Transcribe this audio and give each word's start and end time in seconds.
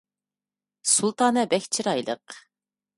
سۇلتانە 0.93 1.45
بەك 1.55 1.71
چىرايلىق 1.79 2.41